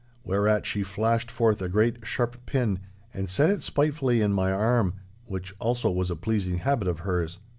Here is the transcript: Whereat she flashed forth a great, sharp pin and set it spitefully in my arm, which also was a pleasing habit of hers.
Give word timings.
Whereat 0.23 0.65
she 0.65 0.81
flashed 0.81 1.29
forth 1.29 1.61
a 1.61 1.69
great, 1.69 2.07
sharp 2.07 2.47
pin 2.47 2.79
and 3.13 3.29
set 3.29 3.51
it 3.51 3.61
spitefully 3.61 4.19
in 4.19 4.33
my 4.33 4.51
arm, 4.51 4.95
which 5.27 5.53
also 5.59 5.91
was 5.91 6.09
a 6.09 6.15
pleasing 6.15 6.57
habit 6.57 6.87
of 6.87 7.01
hers. 7.01 7.37